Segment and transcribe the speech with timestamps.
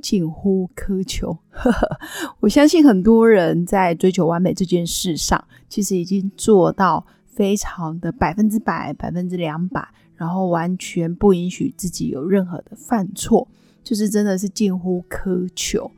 [0.00, 1.36] 近乎苛求”。
[2.40, 9.86] 我相信很多人在追求完美这件事上，其实已经做到非常的百分之百、百分之两百，
[10.16, 13.46] 然后完全不允许自己有任何的犯错，
[13.82, 15.90] 就是真的是近乎苛求。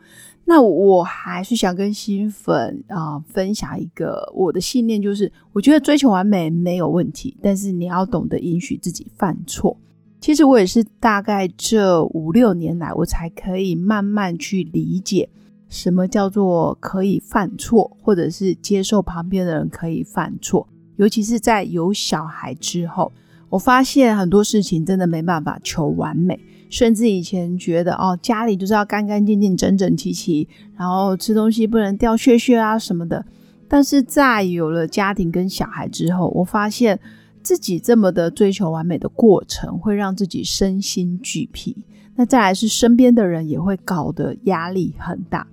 [0.45, 9.79] 那我还是想跟新粉啊分享一个我的信念，就是我觉得追求完美没有问题，但是你要懂得允许自己犯错。
[10.23, 15.29] 其实我也是大概这五六年来，我才可以慢慢去理解
[15.69, 20.69] 什么叫做可以犯错，或者是接受旁边的人可以犯错。
[20.95, 23.11] 尤其是在有小孩之后，
[23.49, 26.39] 我发现很多事情真的没办法求完美，
[26.71, 33.25] 甚至以前觉得哦，家里就是要干干净净、整整齐齐，然后吃东西不能掉屑屑啊什么的。
[33.67, 37.01] 但是在有了家庭跟小孩之后，我发现。
[37.43, 41.85] 自己这么的追求完美的过程，会让自己身心俱疲。
[42.15, 45.47] 那再来是身边的人也会搞得压力很大。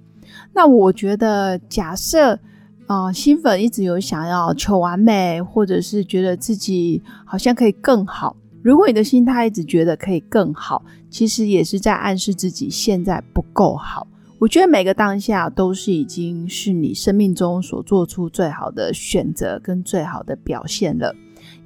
[0.54, 2.38] 那我觉得，假设
[2.86, 8.36] 啊，新粉一直有想要求完美，或者是觉得自己好像可以更好。
[8.62, 14.06] 如果你的心态一直觉得可以更好，其实也是在暗示自己现在不够好。
[14.38, 21.16] 我觉得每个当下都是已经是你生命中所做出最好的选择跟最好的表现了。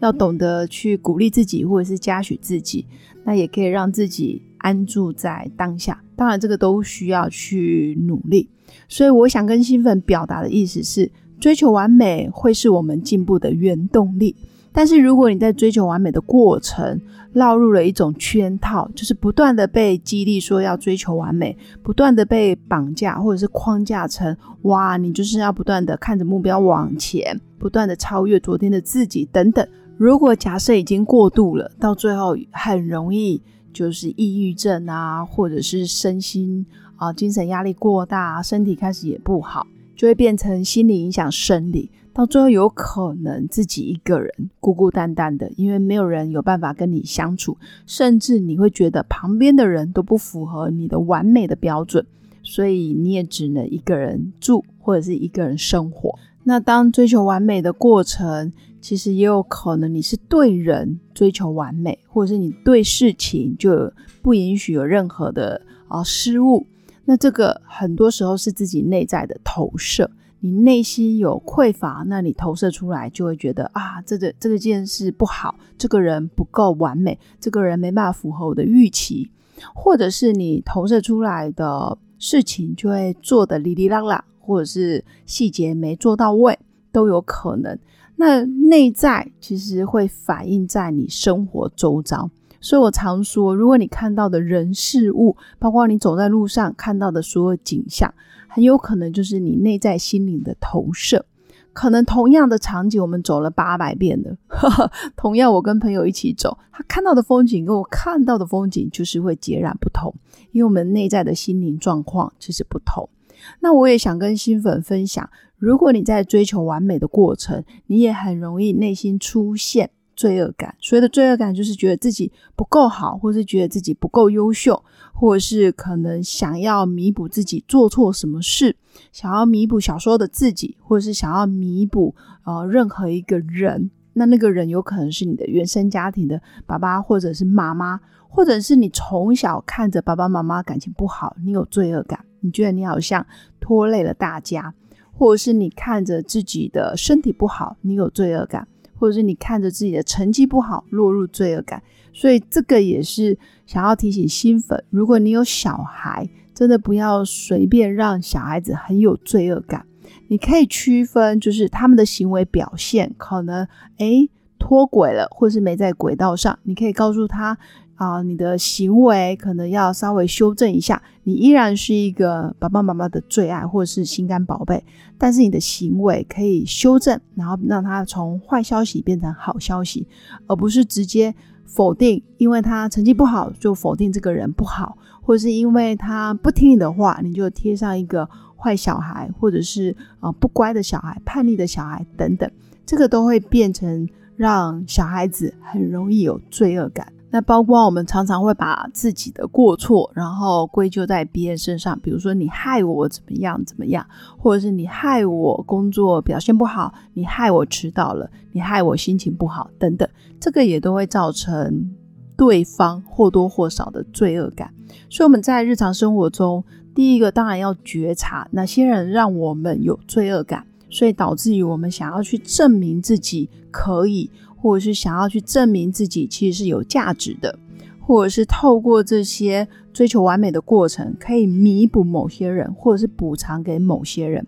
[0.03, 2.85] 要懂得去鼓励自己，或者是嘉许自己，
[3.23, 6.03] 那也可以让自己安住在当下。
[6.15, 8.49] 当然，这个都需要去努力。
[8.89, 14.35] 所以，我想跟兴奋表达的意思是，追求完美会是我们进步的原动力。
[14.73, 16.99] 但是，如果你在追求完美的过程，
[17.33, 29.67] 落入了一种圈套，就是不断的被激励说要追求完美，不断的被绑架或者是框架成哇，你就是要不断的看着目标往前，不断的超越昨天的自己等等。
[30.03, 33.41] 如果假设已经过度了，到最后很容易
[33.71, 36.65] 就是抑郁症啊，或者是身心
[36.97, 39.65] 啊精神压力过大，身体开始也不好，
[39.95, 52.05] 就会变成心理影响生理，到最后有可能自己一个人孤孤单单的，因为没有人有办法跟你相处，甚至你会觉得旁边的人都不符合你的完美的标准，
[52.41, 56.13] 所以你也只能一个人住或者是一个人生活。
[56.43, 58.51] 那当追求完美的过程，
[58.83, 63.89] 其实也有可能你是对人追求完美，或者是你对事情就
[64.21, 66.67] 不允许有任何的啊失误。
[67.05, 70.11] 那这个很多时候是自己内在的投射，
[70.41, 79.31] 你内心有匮乏，那你投射出来就会觉得啊，这个这个件事不好，这个人不够完美，这个人没办法符合我的预期，
[79.73, 84.25] 或者是你投射出来的事情就会做的哩哩啦啦。
[84.45, 86.59] 或者是细节没做到位
[86.91, 87.79] 都有可能。
[88.25, 92.29] 那内在其实会反映在你生活周遭，
[92.61, 98.13] 所以我常说，如果你看到的人事物，包括你走在路上看到的所有景象，
[98.47, 101.25] 很有可能就是你内在心灵的投射。
[101.73, 104.37] 可能同样的场景，我们走了八百遍了，
[105.17, 110.15] 同样我跟朋友一起走，他看到的风景跟我看到的风景就是会截然不同，
[110.53, 113.09] 因为我们内在的心灵状况其实不同。
[113.59, 120.75] 那我也想跟新粉分享，如果你在追求完美的过程，你也很容易内心出现罪恶感。
[120.79, 124.83] 所谓的罪恶感，就是觉得自己不够好，或是觉得自己不够优秀，
[125.13, 128.75] 或者是可能想要弥补自己做错什么事，
[129.11, 132.13] 想要弥补小时候的自己，或者是想要弥补
[132.45, 133.89] 呃任何一个人。
[134.15, 137.99] 那那个人有可能是你的原生家庭的爸爸，或者是妈妈，
[138.35, 142.25] 或者是你从小看着爸爸妈妈感情不好，你有罪恶感。
[142.39, 143.23] 你觉得你好像
[143.59, 144.73] 拖累了大家，
[145.11, 151.83] 或者是你看着自己的身体不好，你有罪恶感，或者是你看着自己的成绩不好，落入罪恶感。
[152.11, 153.37] 所以这个也是
[153.67, 159.85] 想要提醒新粉，如果你有小孩，真的不要随便让小孩子很有罪恶感。
[160.27, 163.67] 你可以区分，就是他们的行为表现可能
[163.99, 164.27] 诶
[164.63, 167.57] 脱轨了，或是没在轨道上，你可以告诉他。
[167.95, 171.01] 啊，你的行为可能要稍微修正一下。
[171.23, 174.83] 你依然是一个爸爸妈妈的最爱，或者是心肝宝贝，
[175.17, 180.07] 但是你的行为可以修正，然后让他从坏消息变成好消息，
[180.47, 181.33] 而不是直接
[181.65, 188.27] 否定，因为他成绩不好就否定这个人不好，或者是因为他不听你的话，你就贴上一个
[188.57, 192.49] 坏小孩，或者是啊不乖的小孩、叛逆的小孩等等，
[192.87, 197.11] 这个都会变成让小孩子很容易有罪恶感。
[197.29, 204.05] 那包括我们常常会把自己的过错，然后归咎在别人身上，比如说你害我怎么样怎么样，
[204.37, 210.07] 或者是你害我工作表现不好，你害我迟到了，你害我心情不好等等，
[210.39, 211.89] 这个也都会造成
[212.37, 214.71] 对方或多或少的罪恶感。
[215.09, 216.63] 所以我们在日常生活中，
[216.93, 224.29] 第一个当然要觉察哪些人让我们有罪恶感，所以导致于我们想要去证明自己可以。
[224.55, 227.59] 或者是想要去证明自己其实是有价值的，
[227.99, 234.47] 或者是透过这些追求完美的过程，可以弥补某些人，或者是补偿给某些人。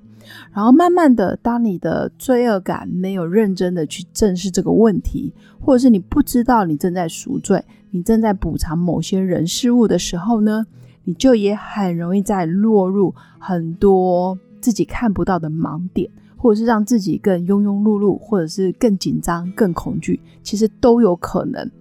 [0.54, 7.62] 然后慢慢的，当你的罪恶感没有认真的去正视这个问题，或者是你不知道你正在赎罪，
[7.92, 10.66] 你正在补偿某些人事物的时候呢，
[11.04, 16.10] 你就也很容易在落入很多自己看不到的盲点。
[16.46, 21.72] 或者是让自己更庸庸碌碌，或者是更紧张、更恐惧，其实都有可能。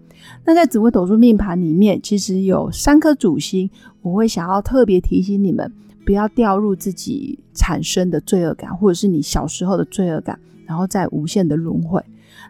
[0.43, 3.69] 那在紫微斗数命盘里面，其实有三颗主星，
[4.01, 5.71] 我会想要特别提醒你们，
[6.07, 12.03] 不要掉入自己产生的罪恶感，或者是你小时候的罪恶感，然后再无限的轮回。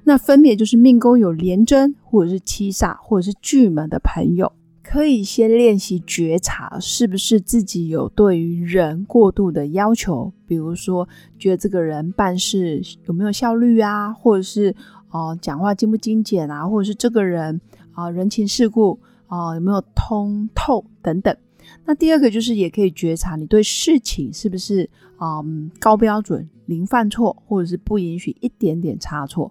[0.04, 4.52] 那分别就是命宫有廉贞，或者是七煞，或者是巨门的朋友。
[4.86, 10.30] 可以先练习觉察，是不是自己有对于人过度的要求？
[10.46, 11.08] 比如说，
[11.38, 14.76] 觉得这个人办事有没有效率啊，或者是
[15.10, 17.58] 哦讲话精不精简啊，或者是这个人
[17.92, 21.34] 啊人情世故啊有没有通透等等。
[21.86, 24.88] 那第二个就是也可以觉察你对事情是不是
[25.18, 29.50] 嗯高标准、零犯错，或者是不允许一点点差错。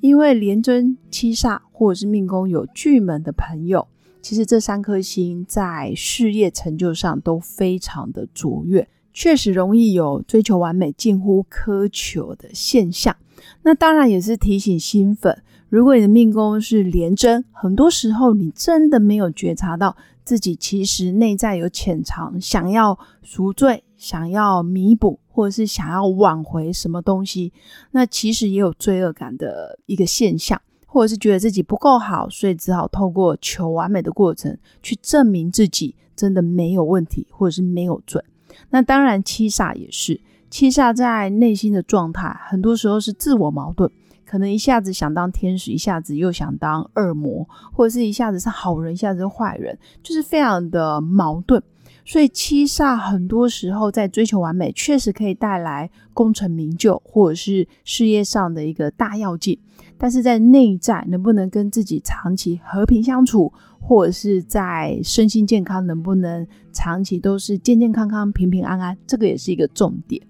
[0.00, 3.86] 因为廉贞七煞或者是命宫有巨门的朋友。
[4.22, 13.16] 其实这三颗星在事业成就上都非常的卓越，确实容易有追求完美、近乎苛求的现象。
[13.62, 27.52] 那当然也是提醒新粉，如果你的命宫是廉贞，很多时候你真的没有觉察到自己其实内在有潜藏，想要赎罪、想要弥补，或者是想要挽回什么东西，
[27.92, 30.60] 那其实也有罪恶感的一个现象。
[30.92, 38.22] 或者是觉得自己不够好，所以只好透过求完美的过程去证明自己真的没有问题，或者是没有准。
[38.70, 40.20] 那当然，七煞也是，
[40.50, 43.88] 七煞在内心的状态，很多时候是自我矛盾，
[44.26, 51.62] 可能一下子想当天使，一下子又想当恶魔，或者是一下子是好人，一下子是坏人，就是非常的矛盾。
[52.04, 59.56] 所以七煞很多时候在追求完美，确实可以带来功成名就，或者是事业上的一个大要进。
[60.02, 70.22] 但是在内在能不能跟自己长期和平相处，或者是在身心健康能不能长期都是健健康康、平平安安，这个也是一个重点。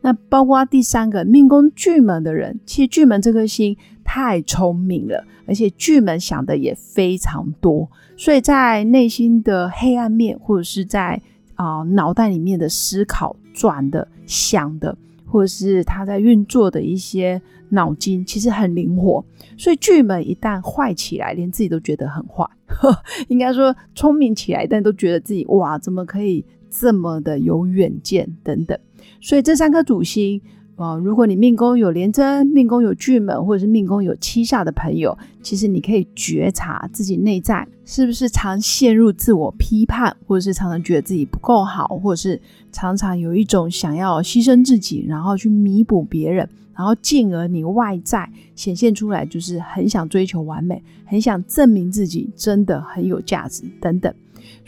[0.00, 11.20] 那包括第三个命宫巨门的人，其实巨门这颗星太聪明了，而且巨门想的也非常多，所以在内心的黑暗面，或者是在
[11.56, 14.96] 啊脑袋里面的思考转的想的。
[15.28, 19.24] 或是他在运作的一些脑筋，其实很灵活，
[19.56, 22.44] 所以巨门一旦坏起来，连自己都觉得很坏。
[23.28, 28.78] 应该说聪明起来，但都觉得自己哇，怎么可以这么的有远见等等。
[29.20, 30.40] 所以这三颗主星。
[30.78, 54.14] 哦，如果你命宫有廉贞、命宫有巨门，或者是命宫有七煞的朋友，其实你可以觉察自己内在是不是常陷入自我批判，或者是常常觉得自己不够好，或者是常常有一种想要牺牲自己，然后去弥补别人，然后进而你外在显现出来就是很想追求完美，很想证明自己真的很有价值等等。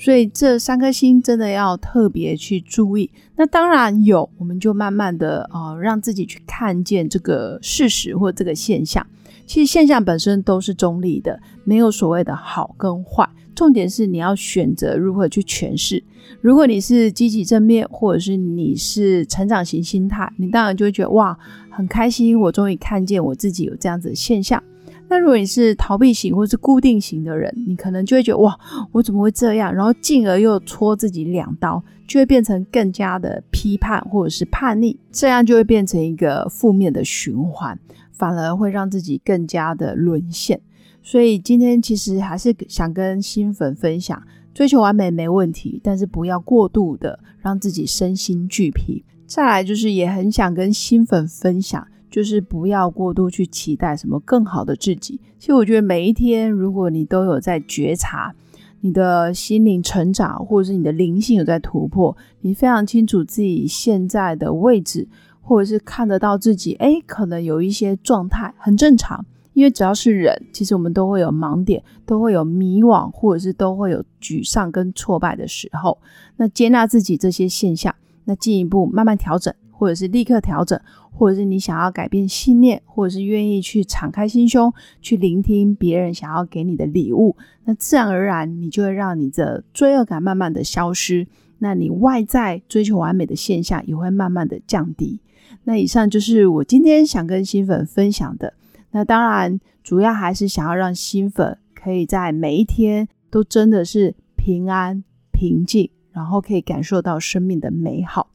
[0.00, 3.10] 所以这三颗星真的要特别去注意。
[3.36, 9.06] 那当然有，我们就慢慢的呃，让自己去看见这个事实或这个现象。
[9.46, 13.28] 其实现象本身都是中立的，没有所谓的好跟坏。
[13.54, 16.02] 重点是你要选择如何去诠释。
[16.40, 21.38] 如果你是积极正面，或者是你是成长型心态，你当然就会觉得哇，
[21.68, 24.62] 很开心，我终于看见我自己有这样子的现象。
[25.10, 28.56] 那如果你是逃避型或是固定型的人，你可能就会觉得哇，
[28.92, 29.74] 我怎么会这样？
[29.74, 37.76] 然后进而又戳自己两刀，就会变成更加的批判或者是叛逆，这样就会变成一个负面的循环，
[38.12, 40.60] 反而会让自己更加的沦陷。
[41.02, 44.22] 所以今天其实还是想跟新粉分享，
[44.54, 49.04] 追求完美没问题，但是不要过度的让自己身心俱疲。
[49.26, 51.84] 再来就是也很想跟新粉分享。
[52.10, 55.20] 就是不要过度去期待什么更好的自己。
[55.38, 58.34] 其实我觉得每一天，如果你都有在觉察
[58.80, 65.06] 你的心灵成长，或者是你的灵性有在突破，你非常清楚自己现在的位置，
[65.40, 69.24] 或者是看得到自己，哎，可能有一些状态很正常。
[69.52, 75.98] 因为只要是人，其实我们都会有盲点，都会有迷惘，或者是都会有沮丧跟挫败的时候。
[76.36, 80.78] 那接纳自己这些现象，那进一步慢慢调整，或者是立刻调整，
[81.10, 84.70] 或者是你想要改变信念，或者是愿意去敞开心胸，
[85.00, 87.34] 去聆听别人想要给你的礼物，
[87.64, 91.26] 那自然而然你就会让你的罪恶感慢慢的消失，
[91.60, 95.18] 那你外在追求完美的现象也会慢慢的降低。
[95.64, 98.52] 那以上就是我今天想跟新粉分享的。
[98.90, 108.28] 那当然，主要还是想要让新粉可以在每一天都真的是平安平静，然后可以感受到生命的美好。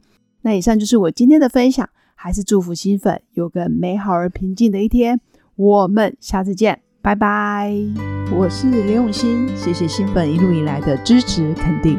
[0.46, 5.20] 那以上就是我今天的分享，还是祝福新粉有个美好而平静的一天。
[5.56, 7.74] 我们下次见，拜拜。
[8.30, 11.98] 我是刘永新，谢谢新粉一路以来的支持肯定。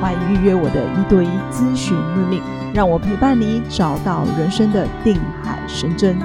[0.00, 2.40] 欢迎预约我的一对一咨询论令。
[2.74, 6.16] 让我陪伴你，找到人生的定海神针。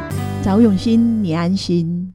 [0.42, 1.99] 找永新，你安心。